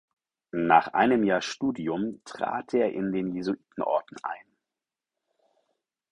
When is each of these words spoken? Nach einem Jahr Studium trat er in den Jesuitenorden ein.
Nach 0.55 0.95
einem 0.95 1.23
Jahr 1.23 1.43
Studium 1.43 2.21
trat 2.25 2.73
er 2.73 2.91
in 2.91 3.11
den 3.11 3.35
Jesuitenorden 3.35 4.17
ein. 4.23 4.47